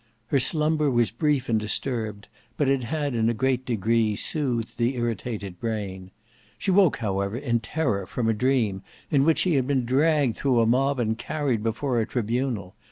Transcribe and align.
Her 0.29 0.39
slumber 0.39 0.89
was 0.89 1.11
brief 1.11 1.47
and 1.47 1.59
disturbed, 1.59 2.27
but 2.57 2.67
it 2.67 2.85
had 2.85 3.13
in 3.13 3.29
a 3.29 3.35
great 3.35 3.67
degree 3.67 4.15
soothed 4.15 4.79
the 4.79 4.95
irritated 4.95 5.59
brain. 5.59 6.09
She 6.57 6.71
woke 6.71 6.97
however 6.97 7.37
in 7.37 7.59
terror 7.59 8.07
from 8.07 8.27
a 8.27 8.33
dream 8.33 8.81
in 9.11 9.25
which 9.25 9.37
she 9.37 9.53
had 9.53 9.67
been 9.67 9.85
dragged 9.85 10.37
through 10.37 10.59
a 10.59 10.65
mob 10.65 10.99
and 10.99 11.19
carried 11.19 11.61
before 11.61 12.01
a 12.01 12.07
tribunal. 12.07 12.73